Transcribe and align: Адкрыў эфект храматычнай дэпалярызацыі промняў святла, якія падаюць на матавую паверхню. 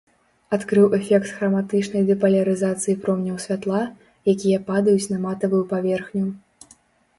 Адкрыў 0.55 0.87
эфект 0.97 1.27
храматычнай 1.41 2.05
дэпалярызацыі 2.07 2.97
промняў 3.05 3.37
святла, 3.45 3.83
якія 4.35 4.63
падаюць 4.73 5.09
на 5.15 5.23
матавую 5.29 5.63
паверхню. 5.75 6.27